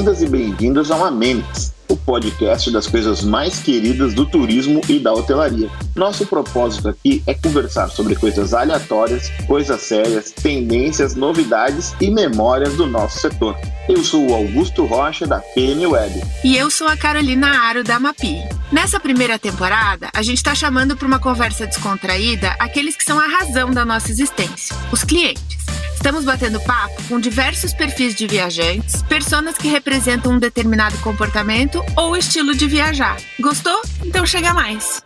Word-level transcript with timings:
Bem-vindas 0.00 0.22
e 0.22 0.28
bem-vindos 0.28 0.90
ao 0.90 1.04
Amenix, 1.04 1.74
o 1.86 1.94
podcast 1.94 2.70
das 2.70 2.86
coisas 2.86 3.22
mais 3.22 3.58
queridas 3.58 4.14
do 4.14 4.24
turismo 4.24 4.80
e 4.88 4.98
da 4.98 5.12
hotelaria. 5.12 5.68
Nosso 5.94 6.24
propósito 6.24 6.88
aqui 6.88 7.22
é 7.26 7.34
conversar 7.34 7.90
sobre 7.90 8.16
coisas 8.16 8.54
aleatórias, 8.54 9.28
coisas 9.46 9.78
sérias, 9.82 10.32
tendências, 10.32 11.14
novidades 11.14 11.94
e 12.00 12.10
memórias 12.10 12.76
do 12.76 12.86
nosso 12.86 13.18
setor. 13.18 13.54
Eu 13.86 14.02
sou 14.02 14.30
o 14.30 14.34
Augusto 14.34 14.86
Rocha, 14.86 15.26
da 15.26 15.40
PN 15.40 15.86
Web. 15.86 16.22
E 16.42 16.56
eu 16.56 16.70
sou 16.70 16.88
a 16.88 16.96
Carolina 16.96 17.48
Aro, 17.48 17.84
da 17.84 18.00
Mapi. 18.00 18.38
Nessa 18.72 18.98
primeira 18.98 19.38
temporada, 19.38 20.08
a 20.14 20.22
gente 20.22 20.38
está 20.38 20.54
chamando 20.54 20.96
para 20.96 21.06
uma 21.06 21.18
conversa 21.18 21.66
descontraída 21.66 22.56
aqueles 22.58 22.96
que 22.96 23.04
são 23.04 23.20
a 23.20 23.26
razão 23.26 23.70
da 23.70 23.84
nossa 23.84 24.10
existência, 24.10 24.74
os 24.90 25.04
clientes. 25.04 25.59
Estamos 26.00 26.24
batendo 26.24 26.58
papo 26.62 26.94
com 27.10 27.20
diversos 27.20 27.74
perfis 27.74 28.14
de 28.14 28.26
viajantes, 28.26 29.02
personas 29.02 29.58
que 29.58 29.68
representam 29.68 30.32
um 30.32 30.38
determinado 30.38 30.96
comportamento 31.00 31.84
ou 31.94 32.16
estilo 32.16 32.54
de 32.54 32.66
viajar. 32.66 33.18
Gostou? 33.38 33.82
Então 34.02 34.24
chega 34.24 34.54
mais! 34.54 35.04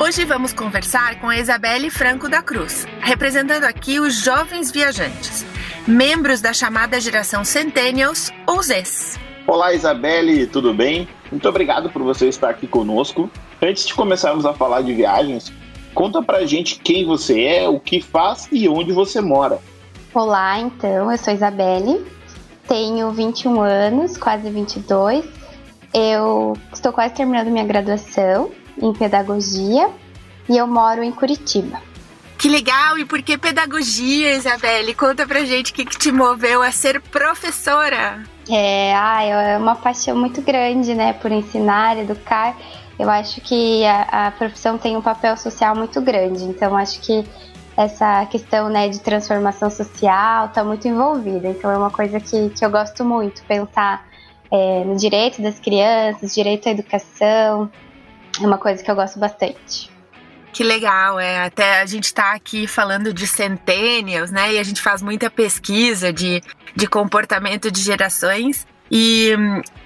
Hoje 0.00 0.24
vamos 0.24 0.54
conversar 0.54 1.20
com 1.20 1.28
a 1.28 1.38
Isabelle 1.38 1.90
Franco 1.90 2.30
da 2.30 2.40
Cruz, 2.40 2.86
representando 3.02 3.64
aqui 3.64 4.00
os 4.00 4.22
jovens 4.22 4.72
viajantes, 4.72 5.44
membros 5.86 6.40
da 6.40 6.54
chamada 6.54 6.98
geração 6.98 7.44
Centennials 7.44 8.32
ou 8.46 8.62
Zs. 8.62 9.18
Olá, 9.46 9.74
Isabelle, 9.74 10.46
tudo 10.46 10.72
bem? 10.72 11.06
Muito 11.34 11.48
obrigado 11.48 11.90
por 11.90 12.00
você 12.00 12.28
estar 12.28 12.48
aqui 12.48 12.64
conosco. 12.64 13.28
Antes 13.60 13.84
de 13.84 13.92
começarmos 13.92 14.46
a 14.46 14.54
falar 14.54 14.82
de 14.82 14.94
viagens, 14.94 15.52
conta 15.92 16.22
pra 16.22 16.46
gente 16.46 16.78
quem 16.78 17.04
você 17.04 17.42
é, 17.42 17.68
o 17.68 17.80
que 17.80 18.00
faz 18.00 18.48
e 18.52 18.68
onde 18.68 18.92
você 18.92 19.20
mora. 19.20 19.58
Olá, 20.14 20.60
então, 20.60 21.10
eu 21.10 21.18
sou 21.18 21.34
Isabelle, 21.34 22.06
tenho 22.68 23.10
21 23.10 23.60
anos, 23.60 24.16
quase 24.16 24.48
22. 24.48 25.24
Eu 25.92 26.56
estou 26.72 26.92
quase 26.92 27.14
terminando 27.14 27.48
minha 27.48 27.66
graduação 27.66 28.52
em 28.80 28.92
pedagogia 28.92 29.90
e 30.48 30.56
eu 30.56 30.68
moro 30.68 31.02
em 31.02 31.10
Curitiba. 31.10 31.82
Que 32.38 32.48
legal! 32.48 32.96
E 32.96 33.04
por 33.04 33.20
que 33.22 33.36
pedagogia, 33.36 34.36
Isabelle? 34.36 34.94
Conta 34.94 35.26
pra 35.26 35.44
gente 35.44 35.72
o 35.72 35.74
que, 35.74 35.84
que 35.84 35.98
te 35.98 36.12
moveu 36.12 36.62
a 36.62 36.70
ser 36.70 37.00
professora. 37.00 38.22
É, 38.48 38.94
ah, 38.94 39.22
é 39.22 39.58
uma 39.58 39.74
paixão 39.74 40.16
muito 40.16 40.42
grande, 40.42 40.94
né, 40.94 41.12
por 41.14 41.32
ensinar, 41.32 41.98
educar. 41.98 42.56
Eu 42.98 43.08
acho 43.10 43.40
que 43.40 43.84
a, 43.84 44.26
a 44.26 44.30
profissão 44.30 44.78
tem 44.78 44.96
um 44.96 45.02
papel 45.02 45.36
social 45.36 45.74
muito 45.74 46.00
grande, 46.00 46.44
então 46.44 46.76
acho 46.76 47.00
que 47.00 47.24
essa 47.76 48.24
questão 48.26 48.68
né, 48.68 48.88
de 48.88 49.00
transformação 49.00 49.68
social 49.68 50.46
está 50.46 50.62
muito 50.62 50.86
envolvida. 50.86 51.48
Então 51.48 51.70
é 51.70 51.76
uma 51.76 51.90
coisa 51.90 52.20
que, 52.20 52.50
que 52.50 52.64
eu 52.64 52.70
gosto 52.70 53.04
muito, 53.04 53.42
pensar 53.44 54.06
é, 54.50 54.84
no 54.84 54.96
direito 54.96 55.42
das 55.42 55.58
crianças, 55.58 56.34
direito 56.34 56.68
à 56.68 56.72
educação, 56.72 57.70
é 58.40 58.46
uma 58.46 58.58
coisa 58.58 58.82
que 58.82 58.90
eu 58.90 58.94
gosto 58.94 59.18
bastante. 59.18 59.93
Que 60.54 60.62
legal, 60.62 61.18
é. 61.18 61.44
Até 61.44 61.80
a 61.80 61.86
gente 61.86 62.04
está 62.04 62.32
aqui 62.32 62.68
falando 62.68 63.12
de 63.12 63.26
centennials, 63.26 64.30
né? 64.30 64.54
E 64.54 64.58
a 64.58 64.62
gente 64.62 64.80
faz 64.80 65.02
muita 65.02 65.28
pesquisa 65.28 66.12
de, 66.12 66.40
de 66.76 66.86
comportamento 66.86 67.72
de 67.72 67.82
gerações. 67.82 68.64
E 68.88 69.32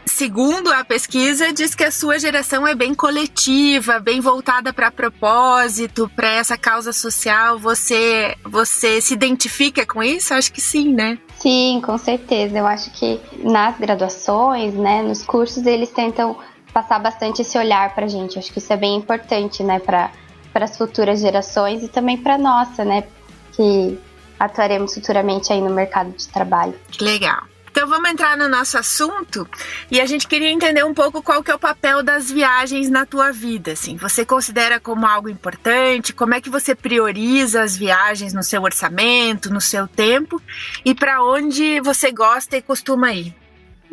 segundo 0.05 0.71
a 0.71 0.85
pesquisa, 0.85 1.55
diz 1.55 1.75
que 1.75 1.85
a 1.85 1.91
sua 1.91 2.19
geração 2.19 2.67
é 2.67 2.75
bem 2.75 2.93
coletiva, 2.93 3.99
bem 3.99 4.21
voltada 4.21 4.71
para 4.71 4.91
propósito, 4.91 6.11
para 6.15 6.29
essa 6.33 6.59
causa 6.59 6.93
social. 6.93 7.59
Você, 7.59 8.37
você 8.45 9.01
se 9.01 9.15
identifica 9.15 9.87
com 9.87 10.03
isso? 10.03 10.35
Acho 10.35 10.53
que 10.53 10.61
sim, 10.61 10.93
né? 10.93 11.17
Sim, 11.39 11.81
com 11.83 11.97
certeza. 11.97 12.59
Eu 12.59 12.67
acho 12.67 12.91
que 12.91 13.19
nas 13.39 13.79
graduações, 13.79 14.75
né, 14.75 15.03
nos 15.03 15.23
cursos, 15.23 15.65
eles 15.65 15.91
tentam 15.91 16.37
passar 16.75 16.99
bastante 16.99 17.41
esse 17.41 17.57
olhar 17.57 17.95
para 17.95 18.07
gente. 18.07 18.39
Acho 18.39 18.53
que 18.53 18.59
isso 18.59 18.71
é 18.71 18.77
bem 18.77 18.97
importante, 18.97 19.63
né, 19.63 19.79
para 19.79 20.11
para 20.59 20.65
as 20.65 20.77
futuras 20.77 21.21
gerações 21.21 21.85
e 21.85 21.89
também 21.89 22.19
para 22.19 22.37
nossa, 22.37 22.85
né? 22.85 23.05
Que 23.53 23.97
atuaremos 24.41 24.93
futuramente 24.93 25.53
aí 25.53 25.61
no 25.61 25.71
mercado 25.71 26.11
de 26.11 26.27
trabalho. 26.27 26.75
Que 26.91 27.05
legal. 27.05 27.45
Então 27.71 27.87
vamos 27.89 28.11
entrar 28.11 28.37
no 28.37 28.49
nosso 28.49 28.77
assunto 28.77 29.49
e 29.89 30.01
a 30.01 30.07
gente 30.07 30.27
queria 30.27 30.51
entender 30.51 30.85
um 30.85 30.93
pouco 30.93 31.23
qual 31.23 31.45
que 31.45 31.51
é 31.53 31.55
o 31.55 31.59
papel 31.61 32.03
das 32.03 32.29
viagens 32.29 32.91
na 32.91 33.07
tua 33.07 33.31
vida, 33.31 33.71
assim. 33.71 33.97
Você 33.99 34.27
considera 34.27 34.81
como 34.81 35.07
algo 35.07 35.29
importante? 35.29 36.13
Como 36.13 36.35
é 36.35 36.41
que 36.41 36.51
você 36.51 36.75
prioriza 36.75 37.63
as 37.63 37.77
viagens 37.77 38.35
no 38.35 38.43
seu 38.43 38.61
orçamento, 38.63 39.55
no 39.55 39.61
seu 39.61 39.87
tempo 39.87 40.43
e 40.85 40.93
para 40.93 41.23
onde 41.23 41.81
você 41.83 42.11
gosta 42.11 42.57
e 42.57 42.63
costuma 42.63 43.13
ir? 43.13 43.33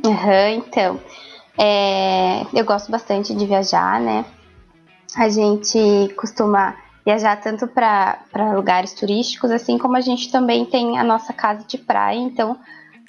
Uhum, 0.04 0.48
então, 0.66 1.00
é, 1.60 2.42
eu 2.56 2.66
gosto 2.66 2.92
bastante 2.92 3.36
de 3.36 3.46
viajar, 3.46 4.02
né? 4.02 4.26
A 5.16 5.30
gente 5.30 6.14
costuma 6.16 6.76
viajar 7.06 7.40
tanto 7.40 7.68
para 7.68 8.20
lugares 8.56 8.94
turísticos, 8.94 9.52
assim 9.52 9.78
como 9.78 9.96
a 9.96 10.02
gente 10.02 10.32
também 10.32 10.66
tem 10.66 10.98
a 10.98 11.04
nossa 11.04 11.32
casa 11.32 11.64
de 11.68 11.78
praia. 11.78 12.18
Então, 12.18 12.58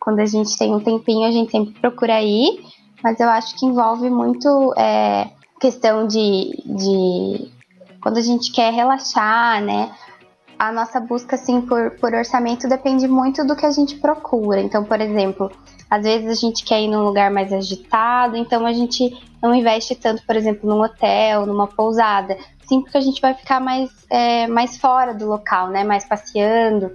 quando 0.01 0.21
a 0.21 0.27
gente 0.27 0.57
tem 0.57 0.75
um 0.75 0.81
tempinho, 0.81 1.27
a 1.27 1.33
gente 1.33 1.51
sempre 1.51 1.73
procura 1.81 2.23
ir, 2.23 2.61
mas 3.03 3.19
eu 3.19 3.29
acho 3.29 3.59
que 3.59 3.67
envolve 3.67 4.11
muito 4.11 4.75
é, 4.77 5.31
questão 5.61 6.07
de, 6.07 6.63
de 6.65 7.51
quando 8.01 8.19
a 8.19 8.23
gente 8.23 8.53
quer 8.53 8.73
relaxar, 8.73 9.63
né? 9.63 9.91
A 10.59 10.73
nossa 10.73 10.99
busca 10.99 11.37
assim 11.37 11.61
por, 11.61 11.93
por 11.93 12.15
orçamento 12.15 12.69
depende 12.69 13.07
muito 13.07 13.47
do 13.47 13.55
que 13.55 13.67
a 13.67 13.71
gente 13.71 13.97
procura. 13.97 14.61
Então, 14.61 14.85
por 14.85 15.01
exemplo, 15.01 15.51
às 15.91 16.03
vezes 16.03 16.31
a 16.31 16.35
gente 16.35 16.65
quer 16.65 16.81
ir 16.81 16.89
num 16.89 17.05
lugar 17.05 17.31
mais 17.31 17.53
agitado, 17.53 18.37
então 18.37 18.65
a 18.67 18.73
gente 18.73 19.15
não 19.43 19.55
investe 19.55 19.95
tanto, 19.95 20.25
por 20.27 20.35
exemplo, 20.35 20.69
num 20.69 20.83
hotel, 20.83 21.45
numa 21.45 21.67
pousada. 21.67 22.37
Sim, 22.67 22.81
porque 22.81 22.97
a 22.97 23.03
gente 23.03 23.21
vai 23.21 23.35
ficar 23.35 23.61
mais, 23.61 23.91
é, 24.11 24.47
mais 24.47 24.79
fora 24.79 25.13
do 25.13 25.27
local, 25.27 25.69
né? 25.69 25.85
Mais 25.85 26.05
passeando, 26.05 26.93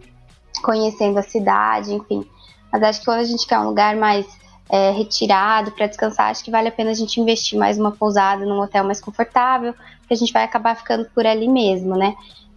conhecendo 0.63 1.19
a 1.19 1.23
cidade, 1.23 1.93
enfim. 1.93 2.25
Mas 2.71 2.83
acho 2.83 2.99
que 2.99 3.05
quando 3.05 3.19
a 3.19 3.25
gente 3.25 3.47
quer 3.47 3.59
um 3.59 3.67
lugar 3.67 3.95
mais 3.95 4.25
é, 4.69 4.91
retirado 4.91 5.71
para 5.71 5.85
descansar, 5.85 6.31
acho 6.31 6.43
que 6.43 6.51
vale 6.51 6.67
a 6.67 6.71
pena 6.71 6.91
a 6.91 6.95
gente 6.95 7.21
investir 7.21 7.59
mais 7.59 7.77
numa 7.77 7.91
pousada, 7.91 8.45
num 8.45 8.59
hotel 8.59 8.83
mais 8.83 8.99
confortável, 8.99 9.73
que 10.07 10.13
a 10.13 10.17
gente 10.17 10.33
vai 10.33 10.43
acabar 10.43 10.75
ficando 10.75 11.05
por 11.13 11.25
ali 11.25 11.47
mesmo, 11.47 11.95
né? 11.95 12.15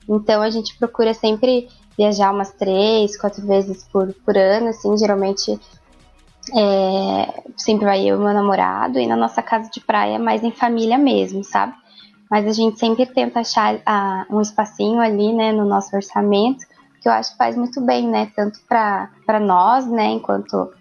Então 0.09 0.43
a 0.43 0.51
gente 0.51 0.77
procura 0.77 1.15
sempre 1.15 1.69
viajar 1.97 2.33
umas 2.33 2.53
três, 2.53 3.17
quatro 3.17 3.47
vezes 3.47 3.85
por, 3.85 4.13
por 4.25 4.37
ano, 4.37 4.69
assim, 4.69 4.97
geralmente 4.99 5.59
é, 6.53 7.43
sempre 7.57 7.85
vai 7.85 8.07
eu 8.07 8.17
e 8.17 8.19
meu 8.19 8.35
namorado, 8.35 8.99
e 8.99 9.07
na 9.07 9.17
nossa 9.17 9.43
casa 9.43 9.71
de 9.71 9.81
praia 9.81 10.19
mais 10.19 10.43
em 10.43 10.51
família 10.51 10.99
mesmo, 10.99 11.43
sabe? 11.43 11.75
Mas 12.31 12.47
a 12.47 12.53
gente 12.53 12.79
sempre 12.79 13.07
tenta 13.07 13.41
achar 13.41 13.81
ah, 13.87 14.27
um 14.31 14.41
espacinho 14.41 15.01
ali, 15.01 15.33
né, 15.33 15.53
no 15.53 15.65
nosso 15.65 15.95
orçamento, 15.95 16.65
que 17.01 17.09
eu 17.09 17.13
acho 17.13 17.33
que 17.33 17.39
faz 17.39 17.57
muito 17.57 17.81
bem, 17.81 18.09
né, 18.09 18.31
tanto 18.35 18.59
para 18.69 19.41
nós, 19.41 19.87
né, 19.87 20.07
enquanto 20.07 20.73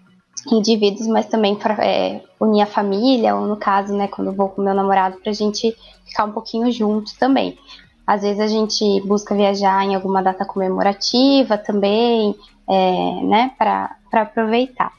indivíduos, 0.50 1.06
mas 1.06 1.26
também 1.26 1.54
para 1.54 1.82
é, 1.84 2.22
unir 2.40 2.62
a 2.62 2.66
família, 2.66 3.34
ou 3.34 3.46
no 3.46 3.56
caso, 3.56 3.94
né, 3.96 4.08
quando 4.08 4.32
vou 4.32 4.48
com 4.48 4.62
meu 4.62 4.74
namorado, 4.74 5.18
para 5.18 5.30
a 5.30 5.34
gente 5.34 5.74
ficar 6.04 6.24
um 6.24 6.32
pouquinho 6.32 6.70
juntos 6.70 7.14
também. 7.14 7.58
Às 8.06 8.22
vezes 8.22 8.40
a 8.40 8.46
gente 8.46 9.00
busca 9.06 9.34
viajar 9.34 9.84
em 9.84 9.94
alguma 9.94 10.22
data 10.22 10.44
comemorativa 10.44 11.56
também, 11.56 12.34
é, 12.68 13.20
né, 13.22 13.52
para 13.58 13.96
aproveitar 14.12 14.92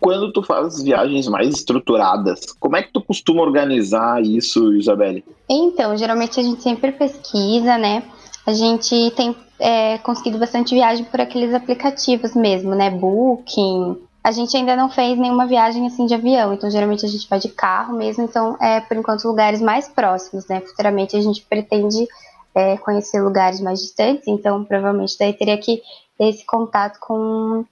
quando 0.00 0.32
tu 0.32 0.42
faz 0.42 0.82
viagens 0.82 1.28
mais 1.28 1.48
estruturadas, 1.50 2.40
como 2.58 2.76
é 2.76 2.82
que 2.82 2.90
tu 2.90 3.02
costuma 3.02 3.42
organizar 3.42 4.22
isso, 4.22 4.72
Isabelle? 4.72 5.22
Então, 5.48 5.96
geralmente 5.96 6.40
a 6.40 6.42
gente 6.42 6.62
sempre 6.62 6.90
pesquisa, 6.90 7.76
né? 7.76 8.02
A 8.46 8.52
gente 8.52 9.12
tem 9.14 9.36
é, 9.58 9.98
conseguido 9.98 10.38
bastante 10.38 10.74
viagem 10.74 11.04
por 11.04 11.20
aqueles 11.20 11.52
aplicativos 11.52 12.34
mesmo, 12.34 12.74
né? 12.74 12.90
Booking. 12.90 13.96
A 14.24 14.32
gente 14.32 14.56
ainda 14.56 14.74
não 14.74 14.90
fez 14.90 15.18
nenhuma 15.18 15.46
viagem 15.46 15.86
assim 15.86 16.06
de 16.06 16.14
avião, 16.14 16.52
então 16.52 16.70
geralmente 16.70 17.04
a 17.04 17.08
gente 17.08 17.28
vai 17.28 17.38
de 17.38 17.48
carro 17.48 17.94
mesmo, 17.96 18.24
então 18.24 18.56
é 18.60 18.80
por 18.80 18.96
enquanto 18.96 19.26
lugares 19.26 19.60
mais 19.60 19.88
próximos, 19.88 20.46
né? 20.46 20.60
Futuramente 20.60 21.16
a 21.16 21.20
gente 21.20 21.42
pretende 21.42 22.06
é, 22.54 22.76
conhecer 22.78 23.20
lugares 23.20 23.60
mais 23.60 23.80
distantes, 23.80 24.26
então 24.26 24.64
provavelmente 24.64 25.16
daí 25.18 25.32
teria 25.32 25.58
que 25.58 25.82
ter 26.18 26.28
esse 26.28 26.44
contato 26.44 26.98
com 27.00 27.64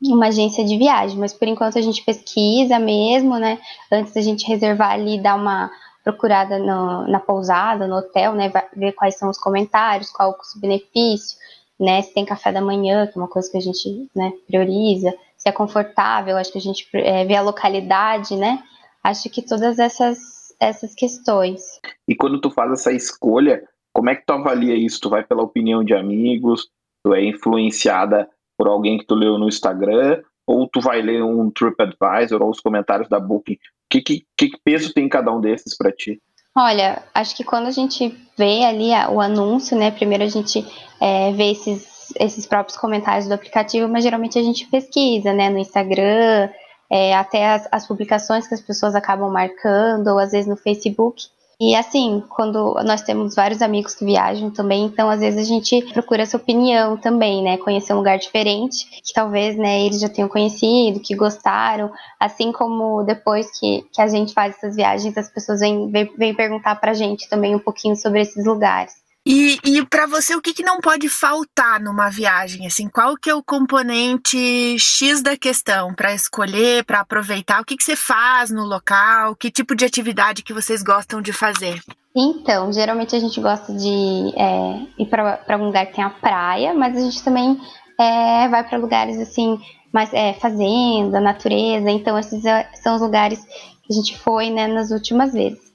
uma 0.00 0.28
agência 0.28 0.64
de 0.64 0.76
viagem, 0.76 1.18
mas 1.18 1.32
por 1.32 1.48
enquanto 1.48 1.78
a 1.78 1.82
gente 1.82 2.04
pesquisa 2.04 2.78
mesmo, 2.78 3.36
né? 3.36 3.58
Antes 3.90 4.12
da 4.14 4.20
gente 4.20 4.46
reservar 4.46 4.92
ali, 4.92 5.20
dar 5.20 5.34
uma 5.34 5.70
procurada 6.04 6.58
no, 6.58 7.08
na 7.08 7.18
pousada, 7.18 7.86
no 7.86 7.96
hotel, 7.96 8.34
né? 8.34 8.52
Ver 8.76 8.92
quais 8.92 9.16
são 9.18 9.28
os 9.28 9.38
comentários, 9.38 10.10
qual 10.10 10.30
o 10.30 10.34
custo-benefício, 10.34 11.36
né? 11.78 12.02
Se 12.02 12.14
tem 12.14 12.24
café 12.24 12.52
da 12.52 12.60
manhã, 12.60 13.06
que 13.06 13.18
é 13.18 13.20
uma 13.20 13.28
coisa 13.28 13.50
que 13.50 13.56
a 13.56 13.60
gente 13.60 14.08
né, 14.14 14.32
prioriza, 14.46 15.12
se 15.36 15.48
é 15.48 15.52
confortável, 15.52 16.36
acho 16.36 16.52
que 16.52 16.58
a 16.58 16.62
gente 16.62 16.88
é, 16.94 17.24
vê 17.24 17.34
a 17.34 17.42
localidade, 17.42 18.36
né? 18.36 18.62
Acho 19.02 19.28
que 19.28 19.42
todas 19.42 19.78
essas, 19.78 20.18
essas 20.60 20.94
questões. 20.94 21.80
E 22.06 22.14
quando 22.14 22.40
tu 22.40 22.50
faz 22.50 22.72
essa 22.72 22.92
escolha, 22.92 23.62
Como 23.98 24.10
é 24.10 24.14
que 24.14 24.24
tu 24.24 24.32
avalia 24.32 24.76
isso? 24.76 25.00
Tu 25.00 25.10
vai 25.10 25.24
pela 25.24 25.42
opinião 25.42 25.82
de 25.82 25.92
amigos? 25.92 26.68
Tu 27.02 27.12
é 27.12 27.24
influenciada 27.24 28.30
por 28.56 28.68
alguém 28.68 28.96
que 28.96 29.04
tu 29.04 29.16
leu 29.16 29.36
no 29.36 29.48
Instagram? 29.48 30.22
Ou 30.46 30.68
tu 30.68 30.80
vai 30.80 31.02
ler 31.02 31.20
um 31.24 31.50
TripAdvisor 31.50 32.40
ou 32.40 32.48
os 32.48 32.60
comentários 32.60 33.08
da 33.08 33.18
Booking? 33.18 33.56
Que, 33.90 34.00
que, 34.00 34.24
que 34.36 34.52
peso 34.62 34.94
tem 34.94 35.08
cada 35.08 35.32
um 35.34 35.40
desses 35.40 35.76
para 35.76 35.90
ti? 35.90 36.22
Olha, 36.56 37.02
acho 37.12 37.34
que 37.34 37.42
quando 37.42 37.66
a 37.66 37.72
gente 37.72 38.16
vê 38.36 38.62
ali 38.62 38.90
o 39.10 39.20
anúncio, 39.20 39.76
né? 39.76 39.90
Primeiro 39.90 40.22
a 40.22 40.28
gente 40.28 40.64
é, 41.00 41.32
vê 41.32 41.50
esses, 41.50 42.14
esses 42.20 42.46
próprios 42.46 42.78
comentários 42.78 43.26
do 43.26 43.34
aplicativo, 43.34 43.88
mas 43.88 44.04
geralmente 44.04 44.38
a 44.38 44.42
gente 44.44 44.68
pesquisa, 44.68 45.32
né? 45.32 45.50
No 45.50 45.58
Instagram, 45.58 46.48
é, 46.88 47.16
até 47.16 47.52
as, 47.52 47.68
as 47.72 47.88
publicações 47.88 48.46
que 48.46 48.54
as 48.54 48.60
pessoas 48.60 48.94
acabam 48.94 49.28
marcando, 49.28 50.06
ou 50.06 50.20
às 50.20 50.30
vezes 50.30 50.46
no 50.46 50.56
Facebook. 50.56 51.24
E 51.60 51.74
assim, 51.74 52.22
quando 52.28 52.74
nós 52.84 53.02
temos 53.02 53.34
vários 53.34 53.60
amigos 53.62 53.92
que 53.92 54.04
viajam 54.04 54.48
também, 54.48 54.84
então 54.84 55.10
às 55.10 55.18
vezes 55.18 55.40
a 55.40 55.44
gente 55.44 55.82
procura 55.92 56.22
essa 56.22 56.36
opinião 56.36 56.96
também, 56.96 57.42
né? 57.42 57.58
Conhecer 57.58 57.92
um 57.92 57.96
lugar 57.96 58.16
diferente, 58.16 58.88
que 59.02 59.12
talvez, 59.12 59.56
né, 59.56 59.84
eles 59.84 59.98
já 59.98 60.08
tenham 60.08 60.28
conhecido, 60.28 61.00
que 61.00 61.16
gostaram, 61.16 61.90
assim 62.20 62.52
como 62.52 63.02
depois 63.02 63.50
que, 63.58 63.84
que 63.92 64.00
a 64.00 64.06
gente 64.06 64.32
faz 64.32 64.54
essas 64.56 64.76
viagens, 64.76 65.18
as 65.18 65.28
pessoas 65.28 65.58
vêm, 65.58 65.90
vêm, 65.90 66.08
vêm 66.16 66.32
perguntar 66.32 66.76
pra 66.76 66.94
gente 66.94 67.28
também 67.28 67.56
um 67.56 67.60
pouquinho 67.60 67.96
sobre 67.96 68.20
esses 68.20 68.46
lugares. 68.46 69.07
E, 69.26 69.58
e 69.64 69.84
para 69.84 70.06
você, 70.06 70.34
o 70.34 70.40
que, 70.40 70.54
que 70.54 70.62
não 70.62 70.80
pode 70.80 71.08
faltar 71.08 71.78
numa 71.80 72.08
viagem? 72.08 72.66
Assim, 72.66 72.88
qual 72.88 73.14
que 73.16 73.28
é 73.28 73.34
o 73.34 73.42
componente 73.42 74.78
X 74.78 75.20
da 75.20 75.36
questão 75.36 75.92
para 75.94 76.14
escolher, 76.14 76.84
para 76.84 77.00
aproveitar? 77.00 77.60
O 77.60 77.64
que, 77.64 77.76
que 77.76 77.84
você 77.84 77.94
faz 77.94 78.50
no 78.50 78.64
local? 78.64 79.36
Que 79.36 79.50
tipo 79.50 79.74
de 79.74 79.84
atividade 79.84 80.42
que 80.42 80.54
vocês 80.54 80.82
gostam 80.82 81.20
de 81.20 81.32
fazer? 81.32 81.80
Então, 82.16 82.72
geralmente 82.72 83.14
a 83.14 83.20
gente 83.20 83.40
gosta 83.40 83.72
de 83.72 84.32
é, 84.34 84.86
ir 84.98 85.06
para 85.06 85.58
um 85.58 85.66
lugar 85.66 85.86
que 85.86 85.94
tem 85.94 86.04
a 86.04 86.10
praia, 86.10 86.72
mas 86.72 86.96
a 86.96 87.00
gente 87.00 87.22
também 87.22 87.60
é, 88.00 88.48
vai 88.48 88.66
para 88.66 88.78
lugares 88.78 89.18
assim, 89.20 89.60
mais 89.92 90.12
é, 90.14 90.32
fazenda, 90.34 91.20
natureza. 91.20 91.90
Então, 91.90 92.18
esses 92.18 92.44
é, 92.44 92.68
são 92.82 92.94
os 92.96 93.02
lugares 93.02 93.44
que 93.44 93.92
a 93.92 93.94
gente 93.94 94.18
foi 94.18 94.50
né, 94.50 94.66
nas 94.66 94.90
últimas 94.90 95.32
vezes. 95.32 95.67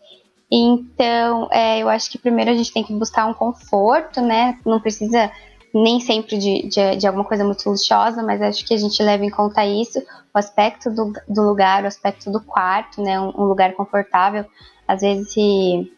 Então, 0.55 1.47
é, 1.51 1.79
eu 1.79 1.89
acho 1.89 2.11
que 2.11 2.19
primeiro 2.19 2.51
a 2.51 2.53
gente 2.53 2.71
tem 2.71 2.83
que 2.83 2.93
buscar 2.93 3.25
um 3.25 3.33
conforto, 3.33 4.21
né? 4.21 4.59
Não 4.63 4.79
precisa 4.79 5.31
nem 5.73 5.99
sempre 5.99 6.37
de, 6.37 6.67
de, 6.67 6.95
de, 6.95 7.07
alguma 7.07 7.25
coisa 7.25 7.43
muito 7.43 7.67
luxuosa, 7.67 8.21
mas 8.21 8.39
acho 8.39 8.63
que 8.63 8.75
a 8.75 8.77
gente 8.77 9.01
leva 9.01 9.25
em 9.25 9.31
conta 9.31 9.65
isso, 9.65 9.97
o 10.31 10.37
aspecto 10.37 10.91
do, 10.91 11.11
do 11.27 11.41
lugar, 11.41 11.83
o 11.83 11.87
aspecto 11.87 12.31
do 12.31 12.39
quarto, 12.39 13.01
né? 13.01 13.19
Um, 13.19 13.29
um, 13.35 13.43
lugar 13.45 13.73
confortável. 13.73 14.45
Às 14.87 15.01
vezes, 15.01 15.33
se 15.33 15.91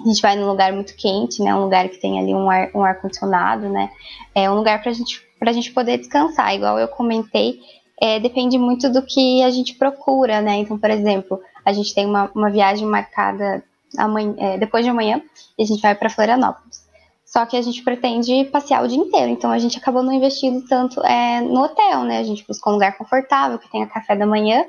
a 0.00 0.08
gente 0.08 0.20
vai 0.20 0.34
num 0.34 0.48
lugar 0.48 0.72
muito 0.72 0.96
quente, 0.96 1.40
né? 1.40 1.54
Um 1.54 1.62
lugar 1.62 1.88
que 1.88 2.00
tem 2.00 2.18
ali 2.18 2.34
um 2.34 2.50
ar, 2.50 2.70
um 2.74 2.82
ar 2.82 3.00
condicionado, 3.00 3.68
né? 3.68 3.88
É 4.34 4.50
um 4.50 4.56
lugar 4.56 4.82
para 4.82 4.90
gente, 4.92 5.22
a 5.40 5.52
gente 5.52 5.70
poder 5.70 5.98
descansar. 5.98 6.52
Igual 6.56 6.76
eu 6.76 6.88
comentei, 6.88 7.60
é, 8.00 8.18
depende 8.18 8.58
muito 8.58 8.92
do 8.92 9.00
que 9.00 9.44
a 9.44 9.50
gente 9.50 9.76
procura, 9.76 10.40
né? 10.40 10.56
Então, 10.56 10.76
por 10.76 10.90
exemplo, 10.90 11.40
a 11.64 11.72
gente 11.72 11.94
tem 11.94 12.04
uma, 12.04 12.28
uma 12.34 12.50
viagem 12.50 12.84
marcada 12.84 13.62
amanhã, 13.98 14.34
é, 14.38 14.58
depois 14.58 14.84
de 14.84 14.90
amanhã 14.90 15.22
e 15.58 15.62
a 15.62 15.66
gente 15.66 15.80
vai 15.80 15.94
para 15.94 16.10
Florianópolis. 16.10 16.88
Só 17.24 17.46
que 17.46 17.56
a 17.56 17.62
gente 17.62 17.82
pretende 17.82 18.44
passear 18.46 18.84
o 18.84 18.88
dia 18.88 18.98
inteiro, 18.98 19.30
então 19.30 19.50
a 19.50 19.58
gente 19.58 19.78
acabou 19.78 20.02
não 20.02 20.12
investindo 20.12 20.66
tanto 20.66 21.00
é, 21.00 21.40
no 21.40 21.62
hotel, 21.62 22.04
né? 22.04 22.18
A 22.18 22.24
gente 22.24 22.46
buscou 22.46 22.72
um 22.72 22.74
lugar 22.74 22.96
confortável, 22.98 23.58
que 23.58 23.70
tenha 23.70 23.86
café 23.86 24.14
da 24.14 24.26
manhã, 24.26 24.66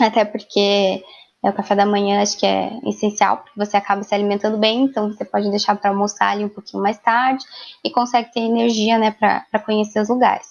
até 0.00 0.24
porque 0.24 1.04
é, 1.44 1.48
o 1.48 1.52
café 1.52 1.76
da 1.76 1.86
manhã 1.86 2.20
acho 2.20 2.36
que 2.36 2.46
é 2.46 2.80
essencial, 2.84 3.38
porque 3.38 3.56
você 3.56 3.76
acaba 3.76 4.02
se 4.02 4.12
alimentando 4.12 4.58
bem, 4.58 4.84
então 4.84 5.12
você 5.12 5.24
pode 5.24 5.48
deixar 5.50 5.76
para 5.76 5.90
almoçar 5.90 6.30
ali 6.30 6.44
um 6.44 6.48
pouquinho 6.48 6.82
mais 6.82 6.98
tarde 6.98 7.44
e 7.84 7.90
consegue 7.90 8.32
ter 8.32 8.40
energia, 8.40 8.98
né, 8.98 9.12
para 9.12 9.60
conhecer 9.60 10.00
os 10.00 10.08
lugares. 10.08 10.48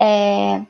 É, 0.00 0.60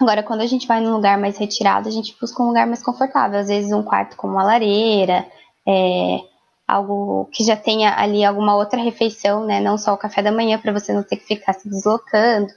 Agora, 0.00 0.22
quando 0.22 0.40
a 0.40 0.46
gente 0.46 0.66
vai 0.66 0.80
num 0.80 0.92
lugar 0.92 1.16
mais 1.18 1.38
retirado, 1.38 1.88
a 1.88 1.92
gente 1.92 2.16
busca 2.20 2.42
um 2.42 2.48
lugar 2.48 2.66
mais 2.66 2.82
confortável, 2.82 3.38
às 3.38 3.46
vezes 3.46 3.72
um 3.72 3.82
quarto 3.82 4.16
com 4.16 4.26
uma 4.26 4.42
lareira, 4.42 5.24
é, 5.66 6.18
algo 6.66 7.28
que 7.32 7.44
já 7.44 7.56
tenha 7.56 7.94
ali 7.98 8.24
alguma 8.24 8.56
outra 8.56 8.82
refeição, 8.82 9.44
né? 9.44 9.60
Não 9.60 9.76
só 9.78 9.94
o 9.94 9.98
café 9.98 10.22
da 10.22 10.32
manhã, 10.32 10.58
para 10.58 10.72
você 10.72 10.92
não 10.92 11.02
ter 11.02 11.16
que 11.16 11.26
ficar 11.26 11.52
se 11.52 11.68
deslocando. 11.68 12.48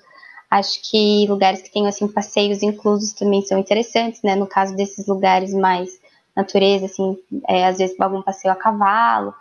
Acho 0.50 0.80
que 0.90 1.26
lugares 1.28 1.62
que 1.62 1.72
tenham 1.72 1.88
assim 1.90 2.08
passeios 2.08 2.64
inclusos 2.64 3.14
também 3.14 3.42
são 3.42 3.58
interessantes, 3.60 4.22
né? 4.24 4.36
No 4.36 4.48
caso 4.48 4.76
desses 4.76 5.08
lugares 5.08 5.54
mais 5.54 6.00
natureza, 6.36 6.86
assim, 6.86 7.18
é, 7.48 7.66
às 7.66 7.78
vezes 7.80 8.00
algum 8.00 8.22
passeio 8.22 8.54
a 8.54 8.56
cavalo. 8.56 9.34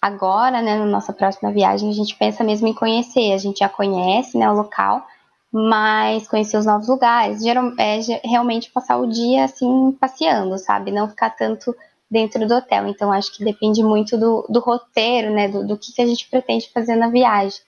Agora, 0.00 0.62
né, 0.62 0.76
na 0.76 0.86
nossa 0.86 1.12
próxima 1.12 1.52
viagem, 1.52 1.90
a 1.90 1.92
gente 1.92 2.16
pensa 2.16 2.42
mesmo 2.42 2.66
em 2.66 2.74
conhecer. 2.74 3.32
A 3.32 3.38
gente 3.38 3.58
já 3.58 3.68
conhece, 3.68 4.38
né, 4.38 4.50
o 4.50 4.54
local, 4.54 5.06
mas 5.52 6.26
conhecer 6.26 6.56
os 6.56 6.66
novos 6.66 6.88
lugares. 6.88 7.42
Geral, 7.42 7.72
é, 7.78 7.98
realmente 8.24 8.70
passar 8.70 8.96
o 8.96 9.06
dia 9.06 9.44
assim 9.44 9.92
passeando, 10.00 10.56
sabe? 10.58 10.90
Não 10.90 11.08
ficar 11.08 11.30
tanto 11.30 11.74
dentro 12.12 12.46
do 12.46 12.54
hotel. 12.54 12.86
Então, 12.86 13.10
acho 13.10 13.34
que 13.34 13.42
depende 13.42 13.82
muito 13.82 14.18
do, 14.18 14.46
do 14.48 14.60
roteiro, 14.60 15.32
né? 15.32 15.48
Do, 15.48 15.66
do 15.66 15.78
que, 15.78 15.92
que 15.92 16.02
a 16.02 16.06
gente 16.06 16.28
pretende 16.28 16.70
fazer 16.70 16.94
na 16.94 17.08
viagem. 17.08 17.60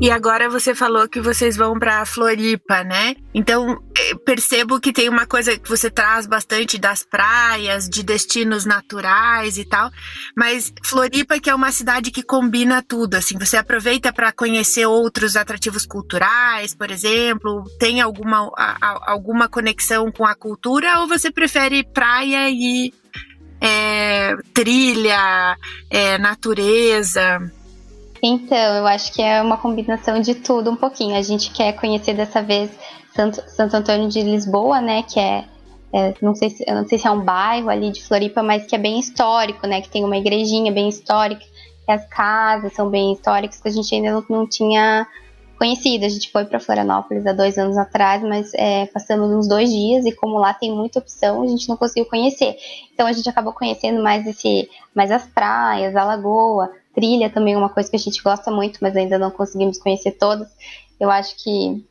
E 0.00 0.12
agora 0.12 0.48
você 0.48 0.76
falou 0.76 1.08
que 1.08 1.20
vocês 1.20 1.56
vão 1.56 1.76
para 1.76 2.06
Floripa, 2.06 2.84
né? 2.84 3.16
Então, 3.34 3.82
é, 3.96 4.14
percebo 4.14 4.78
que 4.78 4.92
tem 4.92 5.08
uma 5.08 5.26
coisa 5.26 5.58
que 5.58 5.68
você 5.68 5.90
traz 5.90 6.24
bastante 6.24 6.78
das 6.78 7.02
praias, 7.02 7.88
de 7.88 8.04
destinos 8.04 8.64
naturais 8.64 9.58
e 9.58 9.64
tal, 9.64 9.90
mas 10.36 10.72
Floripa 10.84 11.40
que 11.40 11.50
é 11.50 11.54
uma 11.54 11.72
cidade 11.72 12.12
que 12.12 12.22
combina 12.22 12.80
tudo, 12.80 13.16
assim, 13.16 13.36
você 13.36 13.56
aproveita 13.56 14.12
para 14.12 14.30
conhecer 14.30 14.86
outros 14.86 15.34
atrativos 15.34 15.84
culturais, 15.84 16.76
por 16.76 16.92
exemplo, 16.92 17.64
tem 17.80 18.00
alguma 18.00 18.52
alguma 19.04 19.48
conexão 19.48 20.12
com 20.12 20.24
a 20.24 20.34
cultura 20.34 21.00
ou 21.00 21.08
você 21.08 21.28
prefere 21.28 21.82
praia 21.82 22.48
e 22.48 22.94
é, 23.60 24.36
trilha, 24.54 25.56
é, 25.90 26.18
natureza? 26.18 27.50
Então, 28.22 28.76
eu 28.76 28.86
acho 28.86 29.12
que 29.12 29.22
é 29.22 29.40
uma 29.40 29.56
combinação 29.56 30.20
de 30.20 30.34
tudo 30.34 30.70
um 30.70 30.76
pouquinho. 30.76 31.16
A 31.16 31.22
gente 31.22 31.50
quer 31.50 31.72
conhecer 31.74 32.14
dessa 32.14 32.42
vez 32.42 32.70
Santo, 33.14 33.42
Santo 33.48 33.76
Antônio 33.76 34.08
de 34.08 34.22
Lisboa, 34.22 34.80
né? 34.80 35.02
Que 35.02 35.20
é, 35.20 35.44
é, 35.92 36.14
não 36.20 36.34
sei 36.34 36.50
se, 36.50 36.64
eu 36.66 36.74
não 36.74 36.86
sei 36.86 36.98
se 36.98 37.06
é 37.06 37.10
um 37.10 37.20
bairro 37.20 37.68
ali 37.68 37.90
de 37.90 38.02
Floripa, 38.02 38.42
mas 38.42 38.66
que 38.66 38.74
é 38.74 38.78
bem 38.78 38.98
histórico, 38.98 39.66
né? 39.66 39.80
Que 39.80 39.88
tem 39.88 40.04
uma 40.04 40.16
igrejinha 40.16 40.72
bem 40.72 40.88
histórica, 40.88 41.44
que 41.84 41.92
as 41.92 42.06
casas 42.06 42.72
são 42.74 42.90
bem 42.90 43.12
históricas, 43.12 43.60
que 43.60 43.68
a 43.68 43.72
gente 43.72 43.94
ainda 43.94 44.12
não, 44.12 44.24
não 44.28 44.46
tinha 44.48 45.06
conhecido. 45.58 46.04
A 46.04 46.08
gente 46.08 46.30
foi 46.30 46.44
para 46.44 46.60
Florianópolis 46.60 47.26
há 47.26 47.32
dois 47.32 47.58
anos 47.58 47.76
atrás, 47.76 48.22
mas 48.22 48.52
é, 48.54 48.86
passamos 48.86 49.30
uns 49.30 49.48
dois 49.48 49.70
dias 49.70 50.06
e 50.06 50.12
como 50.12 50.38
lá 50.38 50.54
tem 50.54 50.70
muita 50.70 51.00
opção, 51.00 51.42
a 51.42 51.46
gente 51.48 51.68
não 51.68 51.76
conseguiu 51.76 52.06
conhecer. 52.06 52.56
Então 52.94 53.06
a 53.06 53.12
gente 53.12 53.28
acabou 53.28 53.52
conhecendo 53.52 54.02
mais 54.02 54.26
esse, 54.26 54.70
mais 54.94 55.10
as 55.10 55.26
praias, 55.26 55.96
a 55.96 56.04
lagoa, 56.04 56.70
trilha 56.94 57.30
também 57.30 57.54
é 57.54 57.58
uma 57.58 57.68
coisa 57.68 57.90
que 57.90 57.96
a 57.96 58.00
gente 58.00 58.22
gosta 58.22 58.50
muito, 58.50 58.78
mas 58.80 58.96
ainda 58.96 59.18
não 59.18 59.30
conseguimos 59.30 59.78
conhecer 59.78 60.12
todas. 60.12 60.48
Eu 60.98 61.10
acho 61.10 61.36
que 61.42 61.84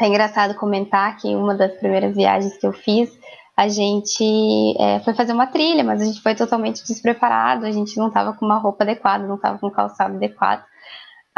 é 0.00 0.06
engraçado 0.06 0.54
comentar 0.54 1.16
que 1.16 1.34
uma 1.34 1.54
das 1.54 1.72
primeiras 1.74 2.14
viagens 2.14 2.56
que 2.56 2.66
eu 2.66 2.72
fiz, 2.72 3.10
a 3.56 3.68
gente 3.68 4.76
é, 4.78 5.00
foi 5.00 5.14
fazer 5.14 5.32
uma 5.32 5.46
trilha, 5.46 5.82
mas 5.82 6.02
a 6.02 6.04
gente 6.04 6.20
foi 6.20 6.34
totalmente 6.34 6.84
despreparado, 6.84 7.64
a 7.64 7.70
gente 7.70 7.96
não 7.96 8.08
estava 8.08 8.32
com 8.34 8.44
uma 8.44 8.58
roupa 8.58 8.84
adequada, 8.84 9.26
não 9.26 9.36
estava 9.36 9.58
com 9.58 9.68
um 9.68 9.70
calçado 9.70 10.16
adequado. 10.16 10.64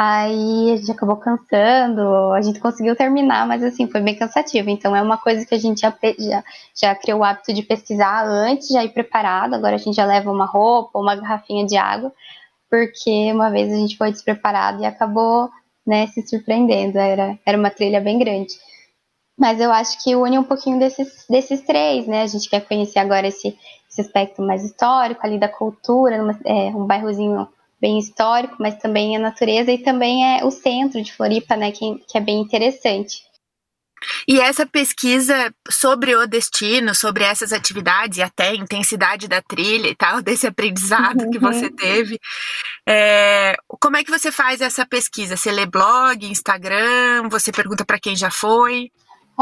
Aí 0.01 0.71
a 0.71 0.77
gente 0.77 0.91
acabou 0.91 1.17
cansando, 1.17 2.31
a 2.33 2.41
gente 2.41 2.61
conseguiu 2.61 2.95
terminar, 2.95 3.45
mas 3.45 3.61
assim, 3.61 3.85
foi 3.85 3.99
bem 3.99 4.15
cansativo. 4.15 4.69
Então 4.69 4.95
é 4.95 5.01
uma 5.01 5.17
coisa 5.17 5.45
que 5.45 5.53
a 5.53 5.57
gente 5.57 5.81
já, 5.81 5.93
já, 6.17 6.43
já 6.73 6.95
criou 6.95 7.19
o 7.19 7.23
hábito 7.23 7.53
de 7.53 7.61
pesquisar 7.63 8.25
antes, 8.25 8.69
já 8.69 8.81
ir 8.81 8.93
preparado. 8.93 9.55
Agora 9.55 9.75
a 9.75 9.77
gente 9.77 9.95
já 9.95 10.05
leva 10.05 10.31
uma 10.31 10.45
roupa, 10.45 10.97
uma 10.99 11.17
garrafinha 11.17 11.65
de 11.65 11.75
água, 11.75 12.13
porque 12.69 13.31
uma 13.33 13.49
vez 13.49 13.73
a 13.73 13.77
gente 13.77 13.97
foi 13.97 14.11
despreparado 14.11 14.81
e 14.81 14.85
acabou 14.85 15.49
né, 15.85 16.07
se 16.07 16.25
surpreendendo. 16.27 16.97
Era, 16.97 17.37
era 17.45 17.57
uma 17.57 17.69
trilha 17.69 17.99
bem 17.99 18.19
grande. 18.19 18.53
Mas 19.37 19.59
eu 19.59 19.71
acho 19.71 20.03
que 20.03 20.15
une 20.15 20.37
um 20.37 20.43
pouquinho 20.43 20.77
desses, 20.79 21.25
desses 21.29 21.61
três, 21.61 22.05
né? 22.05 22.23
A 22.23 22.27
gente 22.27 22.49
quer 22.49 22.59
conhecer 22.61 22.99
agora 22.99 23.27
esse, 23.27 23.57
esse 23.89 24.01
aspecto 24.01 24.41
mais 24.41 24.63
histórico 24.63 25.25
ali 25.25 25.39
da 25.39 25.47
cultura, 25.47 26.17
numa, 26.17 26.37
é, 26.45 26.67
um 26.75 26.85
bairrozinho 26.85 27.47
bem 27.79 27.97
histórico, 27.97 28.57
mas 28.59 28.75
também 28.75 29.15
a 29.15 29.19
natureza 29.19 29.71
e 29.71 29.77
também 29.77 30.37
é 30.37 30.43
o 30.43 30.51
centro 30.51 31.01
de 31.01 31.13
Floripa, 31.13 31.55
né? 31.55 31.71
Que, 31.71 31.95
que 32.07 32.17
é 32.17 32.21
bem 32.21 32.41
interessante. 32.41 33.28
E 34.27 34.39
essa 34.39 34.65
pesquisa 34.65 35.53
sobre 35.69 36.15
o 36.15 36.25
destino, 36.27 36.95
sobre 36.95 37.23
essas 37.23 37.51
atividades 37.51 38.17
e 38.17 38.21
até 38.21 38.49
a 38.49 38.55
intensidade 38.55 39.27
da 39.27 39.41
trilha 39.41 39.87
e 39.87 39.95
tal, 39.95 40.21
desse 40.23 40.47
aprendizado 40.47 41.23
uhum. 41.23 41.31
que 41.31 41.39
você 41.39 41.65
uhum. 41.65 41.75
teve, 41.75 42.19
é, 42.87 43.55
como 43.79 43.97
é 43.97 44.03
que 44.03 44.11
você 44.11 44.31
faz 44.31 44.61
essa 44.61 44.85
pesquisa? 44.85 45.35
Você 45.35 45.51
lê 45.51 45.65
blog, 45.65 46.25
Instagram? 46.25 47.29
Você 47.29 47.51
pergunta 47.51 47.85
para 47.85 47.99
quem 47.99 48.15
já 48.15 48.31
foi? 48.31 48.91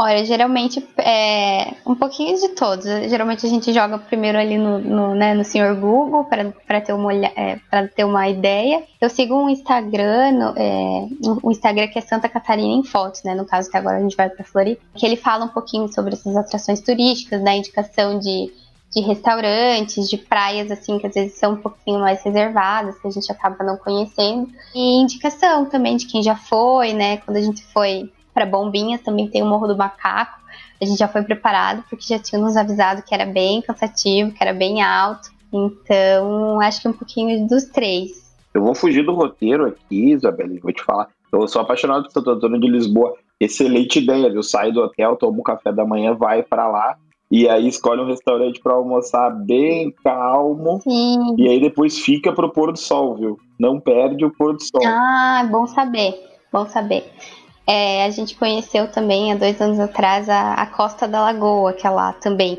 Olha, 0.00 0.24
geralmente 0.24 0.88
é 0.96 1.74
um 1.84 1.96
pouquinho 1.96 2.38
de 2.38 2.50
todos. 2.50 2.84
Geralmente 2.84 3.44
a 3.44 3.48
gente 3.48 3.72
joga 3.72 3.98
primeiro 3.98 4.38
ali 4.38 4.56
no, 4.56 4.78
no, 4.78 5.12
né, 5.12 5.34
no 5.34 5.42
Senhor 5.42 5.74
Google 5.74 6.24
para 6.24 6.80
ter, 6.80 6.92
uma, 6.92 7.12
é, 7.12 7.58
ter 7.96 8.04
uma 8.04 8.28
ideia. 8.28 8.84
Eu 9.00 9.10
sigo 9.10 9.34
um 9.34 9.48
Instagram, 9.48 10.30
no, 10.30 10.54
é, 10.56 11.08
um 11.42 11.50
Instagram 11.50 11.88
que 11.88 11.98
é 11.98 12.00
Santa 12.00 12.28
Catarina 12.28 12.74
em 12.74 12.84
Fotos, 12.84 13.24
né? 13.24 13.34
No 13.34 13.44
caso 13.44 13.68
que 13.68 13.76
agora 13.76 13.96
a 13.96 14.00
gente 14.00 14.16
vai 14.16 14.30
para 14.30 14.44
Floripa, 14.44 14.80
que 14.94 15.04
ele 15.04 15.16
fala 15.16 15.46
um 15.46 15.48
pouquinho 15.48 15.92
sobre 15.92 16.14
essas 16.14 16.36
atrações 16.36 16.80
turísticas, 16.80 17.42
da 17.42 17.56
indicação 17.56 18.20
de, 18.20 18.52
de 18.94 19.00
restaurantes, 19.00 20.08
de 20.08 20.16
praias 20.16 20.70
assim 20.70 20.96
que 21.00 21.08
às 21.08 21.14
vezes 21.14 21.36
são 21.36 21.54
um 21.54 21.60
pouquinho 21.60 21.98
mais 21.98 22.22
reservadas, 22.22 22.96
que 23.00 23.08
a 23.08 23.10
gente 23.10 23.32
acaba 23.32 23.64
não 23.64 23.76
conhecendo. 23.76 24.48
E 24.72 25.02
indicação 25.02 25.66
também 25.66 25.96
de 25.96 26.06
quem 26.06 26.22
já 26.22 26.36
foi, 26.36 26.92
né? 26.92 27.16
Quando 27.16 27.38
a 27.38 27.42
gente 27.42 27.64
foi 27.64 28.08
para 28.38 28.46
Bombinhas, 28.46 29.00
também 29.00 29.26
tem 29.26 29.42
o 29.42 29.46
Morro 29.46 29.66
do 29.66 29.76
Macaco. 29.76 30.38
A 30.80 30.84
gente 30.84 30.96
já 30.96 31.08
foi 31.08 31.22
preparado 31.22 31.82
porque 31.90 32.04
já 32.06 32.20
tinha 32.20 32.40
nos 32.40 32.56
avisado 32.56 33.02
que 33.02 33.12
era 33.12 33.26
bem 33.26 33.60
cansativo, 33.60 34.30
que 34.30 34.40
era 34.40 34.54
bem 34.54 34.80
alto. 34.80 35.28
Então, 35.52 36.60
acho 36.60 36.80
que 36.80 36.86
um 36.86 36.92
pouquinho 36.92 37.48
dos 37.48 37.64
três. 37.64 38.32
Eu 38.54 38.62
vou 38.62 38.76
fugir 38.76 39.04
do 39.04 39.12
roteiro 39.12 39.66
aqui, 39.66 40.12
Isabelle, 40.12 40.60
vou 40.60 40.72
te 40.72 40.84
falar. 40.84 41.08
Eu 41.32 41.48
sou 41.48 41.60
apaixonado 41.60 42.04
por 42.04 42.12
Santo 42.12 42.30
Antônio 42.30 42.60
de 42.60 42.68
Lisboa. 42.68 43.14
Excelente 43.40 43.98
ideia, 43.98 44.30
viu? 44.30 44.42
Sai 44.42 44.70
do 44.70 44.82
hotel, 44.82 45.16
toma 45.16 45.38
um 45.38 45.42
café 45.42 45.72
da 45.72 45.84
manhã, 45.84 46.14
vai 46.14 46.44
para 46.44 46.68
lá 46.68 46.96
e 47.30 47.48
aí 47.48 47.66
escolhe 47.66 48.00
um 48.00 48.06
restaurante 48.06 48.60
para 48.60 48.74
almoçar 48.74 49.30
bem 49.30 49.92
calmo. 50.04 50.80
Sim. 50.80 51.34
E 51.36 51.48
aí 51.48 51.60
depois 51.60 51.98
fica 51.98 52.32
pro 52.32 52.52
pôr 52.52 52.72
do 52.72 52.78
sol, 52.78 53.16
viu? 53.16 53.38
Não 53.58 53.80
perde 53.80 54.24
o 54.24 54.30
pôr 54.30 54.54
do 54.54 54.62
sol. 54.62 54.80
Ah, 54.86 55.46
bom 55.50 55.66
saber. 55.66 56.14
Bom 56.52 56.66
saber. 56.66 57.04
É, 57.68 58.06
a 58.06 58.10
gente 58.10 58.34
conheceu 58.34 58.90
também 58.90 59.30
há 59.30 59.36
dois 59.36 59.60
anos 59.60 59.78
atrás 59.78 60.26
a, 60.26 60.54
a 60.54 60.64
Costa 60.64 61.06
da 61.06 61.20
Lagoa, 61.20 61.74
que 61.74 61.86
é 61.86 61.90
lá 61.90 62.14
também. 62.14 62.58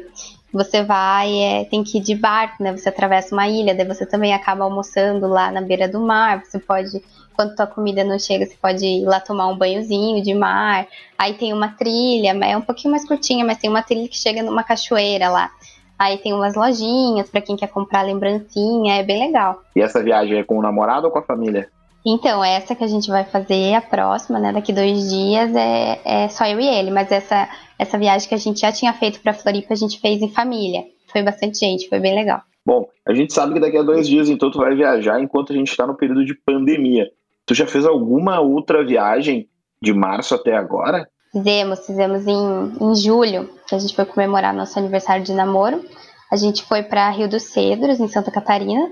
Você 0.54 0.84
vai, 0.84 1.36
é, 1.36 1.66
tem 1.66 1.84
que 1.84 1.98
ir 1.98 2.01
de 2.01 2.13
barco, 2.13 2.62
né? 2.62 2.78
Você 2.78 2.89
atravessa 2.89 3.34
uma 3.34 3.48
ilha, 3.48 3.74
daí 3.74 3.88
você 3.88 4.06
também 4.06 4.36
acaba 4.36 4.66
almoçando 4.66 5.28
lá 5.28 5.51
na 5.51 5.62
beira 5.62 5.88
do 5.88 6.00
mar. 6.00 6.44
Você 6.46 6.60
pode, 6.60 7.01
quando 7.36 7.56
tua 7.56 7.66
comida 7.66 8.04
não 8.04 8.20
chega, 8.20 8.46
você 8.46 8.56
pode 8.62 8.86
ir 8.86 9.04
lá 9.04 9.20
tomar 9.20 9.48
um 9.48 9.58
banhozinho 9.58 10.22
de 10.22 10.36
mar. 10.36 10.86
Aí 11.18 11.34
tem 11.34 11.54
uma 11.54 11.70
trilha, 11.70 12.38
é 12.46 12.56
um 12.56 12.62
pouquinho 12.62 12.92
mais 12.92 13.08
curtinha, 13.08 13.44
mas 13.44 13.58
tem 13.58 13.68
uma 13.70 13.82
trilha 13.82 14.08
que 14.08 14.18
chega 14.18 14.44
numa 14.44 14.63
cachoeira 14.63 15.28
lá. 15.28 15.50
Aí 15.98 16.20
tem 16.20 16.34
umas 16.34 16.54
lojinhas 16.54 17.32
para 17.32 17.42
quem 17.42 17.56
quer 17.56 17.68
comprar 17.68 18.04
lembrancinha, 18.04 19.00
é 19.00 19.04
bem 19.04 19.25
legal. 19.25 19.63
E 19.75 19.82
essa 19.82 20.04
viagem 20.04 20.38
é 20.38 20.44
com 20.44 20.60
o 20.60 20.62
namorado 20.62 21.08
ou 21.08 21.12
com 21.12 21.18
a 21.18 21.24
família? 21.24 21.68
Então, 22.06 22.44
essa 22.44 22.75
que 22.75 22.84
a 22.84 22.88
gente 22.88 23.10
vai 23.10 23.25
fazer, 23.25 23.74
a 23.74 23.82
próxima, 23.82 24.39
né, 24.39 24.53
daqui 24.53 24.72
dois 24.72 25.10
dias, 25.10 25.53
é, 25.56 26.00
é 26.06 26.29
só 26.29 26.46
eu 26.46 26.60
e 26.60 26.68
ele. 26.68 26.91
Mas 26.91 27.12
essa, 27.12 27.50
essa 27.77 27.98
viagem 27.98 28.27
que 28.27 28.36
a 28.36 28.39
gente 28.39 28.62
já 28.62 28.72
tinha 28.72 28.94
feito 28.94 29.20
para 29.20 29.34
Floripa, 29.34 29.74
a 29.74 29.77
gente 29.77 30.00
fez 30.00 30.22
em 30.22 30.32
família. 30.32 30.84
Foi 31.12 31.22
bastante 31.22 31.60
gente, 31.60 31.89
foi 31.89 32.00
bem 32.00 32.15
legal. 32.15 32.41
Bom, 32.65 32.88
a 33.08 33.13
gente 33.13 33.34
sabe 33.34 33.53
que 33.53 33.60
daqui 33.60 33.77
a 33.77 33.84
dois 33.84 34.08
dias, 34.08 34.29
então, 34.29 34.51
tu 34.51 34.60
vai 34.60 34.75
viajar 34.75 35.20
enquanto 35.20 35.51
a 35.51 35.56
gente 35.56 35.70
está 35.70 35.86
no 35.86 35.96
período 35.96 36.24
de 36.24 36.34
pandemia. 36.34 37.10
Tu 37.46 37.53
já 37.53 37.65
fez 37.65 37.86
alguma 37.86 38.39
outra 38.39 38.86
viagem 38.86 39.50
de 39.82 39.94
março 39.94 40.36
até 40.36 40.56
agora? 40.56 41.08
Fizemos, 41.32 41.86
fizemos 41.86 42.27
em, 42.27 42.74
em 42.82 42.96
julho, 42.96 43.50
que 43.68 43.75
a 43.75 43.79
gente 43.79 43.96
foi 43.96 44.06
comemorar 44.06 44.53
nosso 44.53 44.77
aniversário 44.77 45.24
de 45.24 45.34
namoro. 45.34 45.84
A 46.32 46.36
gente 46.36 46.63
foi 46.63 46.84
para 46.84 47.10
Rio 47.10 47.27
dos 47.27 47.44
Cedros, 47.44 48.00
em 48.00 48.08
Santa 48.08 48.32
Catarina. 48.32 48.88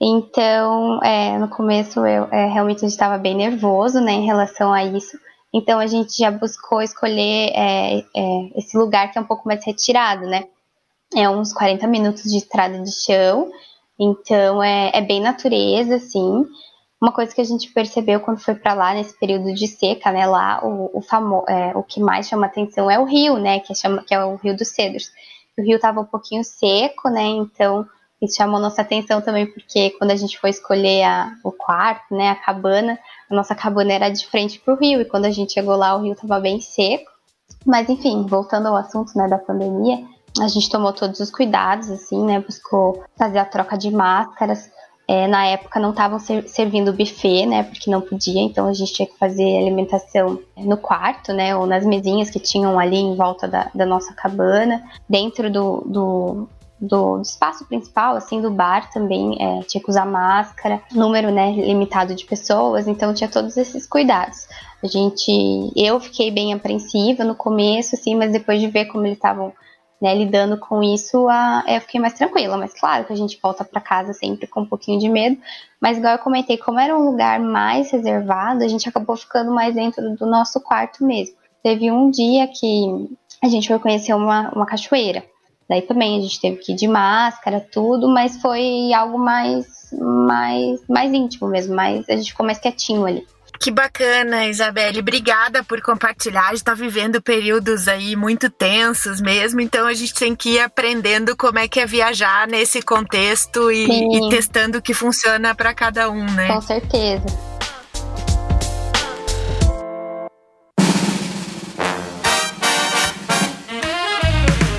Então, 0.00 1.02
é, 1.02 1.38
no 1.38 1.48
começo 1.48 2.00
eu 2.00 2.24
é, 2.30 2.46
realmente 2.46 2.84
estava 2.84 3.16
bem 3.16 3.34
nervoso, 3.34 4.00
né, 4.00 4.12
em 4.12 4.26
relação 4.26 4.72
a 4.72 4.84
isso. 4.84 5.18
Então 5.52 5.78
a 5.78 5.86
gente 5.86 6.18
já 6.18 6.32
buscou 6.32 6.82
escolher 6.82 7.52
é, 7.54 7.98
é, 7.98 8.50
esse 8.56 8.76
lugar 8.76 9.12
que 9.12 9.18
é 9.18 9.20
um 9.20 9.26
pouco 9.26 9.46
mais 9.46 9.64
retirado, 9.64 10.26
né? 10.26 10.48
É 11.14 11.30
uns 11.30 11.52
40 11.52 11.86
minutos 11.86 12.24
de 12.24 12.38
estrada 12.38 12.76
de 12.80 12.90
chão, 12.90 13.52
então 13.98 14.60
é, 14.60 14.90
é 14.92 15.00
bem 15.00 15.20
natureza, 15.20 15.94
assim. 15.94 16.44
Uma 17.00 17.12
coisa 17.12 17.32
que 17.32 17.40
a 17.40 17.44
gente 17.44 17.72
percebeu 17.72 18.18
quando 18.18 18.40
foi 18.40 18.56
para 18.56 18.74
lá 18.74 18.94
nesse 18.94 19.16
período 19.16 19.54
de 19.54 19.68
seca, 19.68 20.10
né? 20.10 20.26
Lá 20.26 20.60
o, 20.64 20.90
o, 20.98 21.00
famo, 21.00 21.44
é, 21.48 21.76
o 21.76 21.84
que 21.84 22.00
mais 22.00 22.26
chama 22.26 22.46
atenção 22.46 22.90
é 22.90 22.98
o 22.98 23.04
rio, 23.04 23.38
né? 23.38 23.60
Que, 23.60 23.74
chama, 23.76 24.02
que 24.02 24.12
é 24.12 24.24
o 24.24 24.34
Rio 24.36 24.56
dos 24.56 24.68
Cedros. 24.68 25.12
O 25.56 25.62
rio 25.62 25.76
estava 25.76 26.00
um 26.00 26.04
pouquinho 26.04 26.42
seco, 26.42 27.08
né? 27.08 27.22
Então 27.22 27.86
isso 28.24 28.36
chamou 28.36 28.60
nossa 28.60 28.82
atenção 28.82 29.20
também, 29.20 29.46
porque 29.46 29.90
quando 29.90 30.10
a 30.10 30.16
gente 30.16 30.38
foi 30.38 30.50
escolher 30.50 31.04
a, 31.04 31.32
o 31.44 31.52
quarto, 31.52 32.14
né, 32.14 32.30
a 32.30 32.34
cabana, 32.34 32.98
a 33.30 33.34
nossa 33.34 33.54
cabana 33.54 33.92
era 33.92 34.08
de 34.08 34.26
frente 34.26 34.58
para 34.60 34.74
o 34.74 34.76
rio, 34.76 35.00
e 35.00 35.04
quando 35.04 35.24
a 35.26 35.30
gente 35.30 35.52
chegou 35.52 35.76
lá, 35.76 35.96
o 35.96 36.02
rio 36.02 36.12
estava 36.12 36.40
bem 36.40 36.60
seco. 36.60 37.10
Mas 37.64 37.88
enfim, 37.88 38.26
voltando 38.26 38.68
ao 38.68 38.76
assunto 38.76 39.16
né, 39.16 39.28
da 39.28 39.38
pandemia, 39.38 40.04
a 40.40 40.48
gente 40.48 40.68
tomou 40.68 40.92
todos 40.92 41.20
os 41.20 41.30
cuidados, 41.30 41.90
assim, 41.90 42.24
né, 42.24 42.40
buscou 42.40 43.04
fazer 43.16 43.38
a 43.38 43.44
troca 43.44 43.78
de 43.78 43.90
máscaras. 43.90 44.70
É, 45.06 45.28
na 45.28 45.44
época 45.46 45.78
não 45.78 45.90
estavam 45.90 46.18
ser, 46.18 46.48
servindo 46.48 46.92
buffet, 46.92 47.44
né, 47.44 47.62
porque 47.62 47.90
não 47.90 48.00
podia, 48.00 48.40
então 48.40 48.66
a 48.66 48.72
gente 48.72 48.94
tinha 48.94 49.06
que 49.06 49.18
fazer 49.18 49.58
alimentação 49.58 50.38
no 50.56 50.78
quarto, 50.78 51.30
né, 51.32 51.54
ou 51.54 51.66
nas 51.66 51.84
mesinhas 51.84 52.30
que 52.30 52.40
tinham 52.40 52.78
ali 52.78 52.96
em 52.96 53.14
volta 53.14 53.46
da, 53.46 53.70
da 53.74 53.84
nossa 53.84 54.14
cabana. 54.14 54.82
Dentro 55.06 55.50
do, 55.50 55.82
do, 55.86 56.48
do, 56.80 57.20
espaço 57.20 57.64
principal, 57.66 58.16
assim, 58.16 58.40
do 58.40 58.50
bar 58.50 58.90
também, 58.92 59.36
é, 59.40 59.60
tinha 59.62 59.82
que 59.82 59.90
usar 59.90 60.04
máscara, 60.04 60.82
número, 60.92 61.30
né, 61.30 61.52
limitado 61.52 62.14
de 62.14 62.24
pessoas, 62.24 62.86
então 62.88 63.14
tinha 63.14 63.28
todos 63.28 63.56
esses 63.56 63.86
cuidados. 63.86 64.46
A 64.82 64.86
gente, 64.86 65.72
eu 65.74 65.98
fiquei 66.00 66.30
bem 66.30 66.52
apreensiva 66.52 67.24
no 67.24 67.34
começo, 67.34 67.94
assim, 67.94 68.14
mas 68.14 68.32
depois 68.32 68.60
de 68.60 68.66
ver 68.66 68.86
como 68.86 69.06
eles 69.06 69.16
estavam 69.16 69.52
né, 70.04 70.14
lidando 70.14 70.58
com 70.58 70.82
isso, 70.82 71.28
a, 71.28 71.64
eu 71.66 71.80
fiquei 71.80 71.98
mais 71.98 72.12
tranquila. 72.12 72.58
Mas 72.58 72.78
claro 72.78 73.06
que 73.06 73.12
a 73.14 73.16
gente 73.16 73.38
volta 73.42 73.64
para 73.64 73.80
casa 73.80 74.12
sempre 74.12 74.46
com 74.46 74.60
um 74.60 74.66
pouquinho 74.66 74.98
de 75.00 75.08
medo. 75.08 75.38
Mas 75.80 75.96
igual 75.96 76.12
eu 76.12 76.18
comentei, 76.18 76.58
como 76.58 76.78
era 76.78 76.94
um 76.94 77.04
lugar 77.10 77.40
mais 77.40 77.90
reservado, 77.90 78.62
a 78.62 78.68
gente 78.68 78.86
acabou 78.86 79.16
ficando 79.16 79.50
mais 79.50 79.74
dentro 79.74 80.14
do 80.16 80.26
nosso 80.26 80.60
quarto 80.60 81.02
mesmo. 81.02 81.36
Teve 81.62 81.90
um 81.90 82.10
dia 82.10 82.46
que 82.46 83.08
a 83.42 83.48
gente 83.48 83.68
foi 83.68 83.78
conhecer 83.78 84.12
uma, 84.12 84.50
uma 84.50 84.66
cachoeira. 84.66 85.24
Daí 85.68 85.82
também 85.82 86.18
a 86.18 86.22
gente 86.22 86.40
teve 86.40 86.56
que 86.56 86.72
ir 86.72 86.76
de 86.76 86.86
máscara, 86.86 87.66
tudo, 87.72 88.08
mas 88.08 88.40
foi 88.40 88.92
algo 88.92 89.18
mais, 89.18 89.66
mais, 89.92 90.80
mais 90.88 91.12
íntimo 91.12 91.48
mesmo, 91.48 91.74
mais, 91.74 92.08
a 92.08 92.16
gente 92.16 92.30
ficou 92.30 92.44
mais 92.44 92.58
quietinho 92.58 93.06
ali. 93.06 93.26
Que 93.60 93.70
bacana, 93.70 94.46
Isabelle. 94.46 94.98
Obrigada 94.98 95.62
por 95.62 95.80
compartilhar. 95.80 96.42
A 96.42 96.48
gente 96.48 96.56
está 96.56 96.74
vivendo 96.74 97.22
períodos 97.22 97.88
aí 97.88 98.16
muito 98.16 98.50
tensos 98.50 99.20
mesmo, 99.20 99.60
então 99.60 99.86
a 99.86 99.94
gente 99.94 100.12
tem 100.12 100.34
que 100.34 100.50
ir 100.50 100.58
aprendendo 100.58 101.36
como 101.36 101.58
é 101.58 101.68
que 101.68 101.80
é 101.80 101.86
viajar 101.86 102.46
nesse 102.46 102.82
contexto 102.82 103.70
e, 103.70 103.86
e 103.86 104.28
testando 104.28 104.78
o 104.78 104.82
que 104.82 104.92
funciona 104.92 105.54
para 105.54 105.72
cada 105.72 106.10
um, 106.10 106.24
né? 106.32 106.48
Com 106.48 106.60
certeza. 106.60 107.53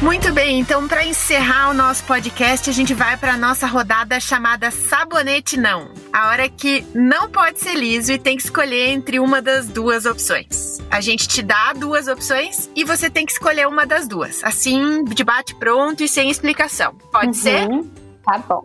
Muito 0.06 0.32
bem, 0.32 0.60
então 0.60 0.88
para 0.88 1.04
encerrar 1.04 1.72
o 1.72 1.74
nosso 1.74 2.04
podcast, 2.04 2.70
a 2.70 2.74
gente 2.74 2.94
vai 2.94 3.18
para 3.18 3.36
nossa 3.36 3.66
rodada 3.66 4.20
chamada 4.20 4.70
Sabonete 4.70 5.58
Não. 5.58 5.90
A 6.14 6.28
hora 6.28 6.48
que 6.48 6.86
não 6.94 7.28
pode 7.28 7.60
ser 7.60 7.74
liso 7.74 8.12
e 8.14 8.20
tem 8.20 8.38
que 8.38 8.44
escolher 8.44 8.90
entre 8.90 9.20
uma 9.20 9.42
das 9.42 9.66
duas 9.66 10.06
opções. 10.06 10.78
A 10.92 11.02
gente 11.02 11.28
te 11.28 11.42
dá 11.42 11.74
duas 11.74 12.08
opções 12.08 12.70
e 12.76 12.84
você 12.84 13.10
tem 13.10 13.26
que 13.26 13.32
escolher 13.32 13.68
uma 13.68 13.84
das 13.84 14.08
duas. 14.08 14.44
Assim, 14.44 15.04
de 15.06 15.24
bate 15.24 15.56
pronto 15.56 16.04
e 16.04 16.08
sem 16.08 16.30
explicação. 16.30 16.94
Pode 17.12 17.26
uhum, 17.30 17.34
ser? 17.34 17.68
Tá 18.24 18.38
bom. 18.38 18.64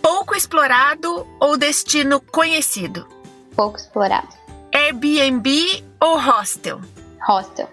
Pouco 0.00 0.36
explorado 0.36 1.26
ou 1.40 1.58
destino 1.58 2.20
conhecido? 2.20 3.04
Pouco 3.56 3.78
explorado. 3.78 4.28
Airbnb 4.72 5.84
ou 5.98 6.16
hostel? 6.20 6.80
Hostel. 7.26 7.68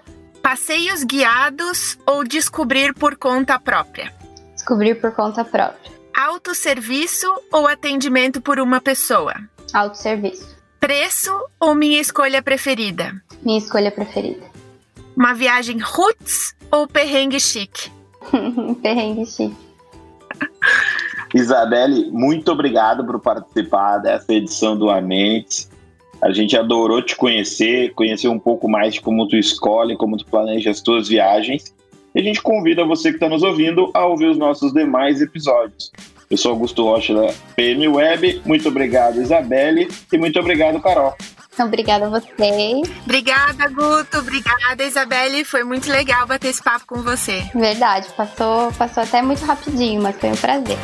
Passeios 0.46 1.04
guiados 1.04 1.98
ou 2.06 2.24
descobrir 2.24 2.94
por 2.94 3.18
conta 3.18 3.58
própria? 3.58 4.14
Descobrir 4.54 4.94
por 5.02 5.12
conta 5.12 5.44
própria. 5.44 5.92
Autosserviço 6.16 7.26
ou 7.52 7.66
atendimento 7.66 8.40
por 8.40 8.60
uma 8.60 8.80
pessoa? 8.80 9.34
Autosserviço. 9.74 10.56
Preço 10.80 11.32
ou 11.60 11.74
minha 11.74 12.00
escolha 12.00 12.44
preferida? 12.44 13.12
Minha 13.42 13.58
escolha 13.58 13.90
preferida. 13.90 14.46
Uma 15.18 15.34
viagem 15.34 15.80
roots 15.80 16.56
ou 16.70 16.88
perrengue 16.88 17.40
chique? 17.40 17.92
perrengue 18.84 19.26
chique. 19.26 19.58
Isabelle, 21.34 22.12
muito 22.12 22.52
obrigado 22.52 23.04
por 23.04 23.20
participar 23.20 23.98
dessa 23.98 24.32
edição 24.32 24.78
do 24.78 24.92
Amentes. 24.92 25.72
A 26.22 26.32
gente 26.32 26.58
adorou 26.58 27.02
te 27.02 27.16
conhecer, 27.16 27.94
conhecer 27.94 28.28
um 28.28 28.40
pouco 28.40 28.68
mais 28.70 28.94
de 28.94 29.02
como 29.02 29.28
tu 29.28 29.36
escolhe, 29.36 29.96
como 29.96 30.18
tu 30.18 30.26
planeja 30.26 30.72
as 30.72 30.82
tuas 30.82 31.08
viagens. 31.08 31.74
E 32.14 32.20
a 32.20 32.24
gente 32.24 32.42
convida 32.42 32.86
você 32.86 33.10
que 33.10 33.18
está 33.18 33.28
nos 33.28 33.44
ouvindo 33.44 33.92
a 33.94 34.06
ouvir 34.06 34.28
os 34.28 34.38
nossos 34.38 34.74
demais 34.74 35.22
episódios. 35.22 35.92
Eu 36.30 36.38
sou 36.38 36.52
Augusto 36.52 36.84
Rocha 36.84 37.14
da 37.14 37.34
PM 37.56 37.88
Web. 37.88 38.42
Muito 38.46 38.70
obrigado, 38.70 39.22
Isabelle. 39.22 39.88
E 40.12 40.18
muito 40.18 40.40
obrigado, 40.40 40.82
Carol. 40.82 41.14
Obrigada 41.60 42.08
a 42.08 42.10
vocês. 42.10 42.90
Obrigada, 43.04 43.70
Guto. 43.70 44.18
Obrigada, 44.18 44.84
Isabelle. 44.84 45.46
Foi 45.46 45.64
muito 45.64 45.90
legal 45.90 46.26
bater 46.26 46.50
esse 46.50 46.64
papo 46.64 46.86
com 46.88 47.02
você. 47.02 47.44
Verdade. 47.54 48.08
Passou, 48.16 48.72
passou 48.74 49.04
até 49.04 49.22
muito 49.22 49.46
rapidinho, 49.46 50.02
mas 50.02 50.16
foi 50.18 50.32
um 50.32 50.36
prazer. 50.36 50.78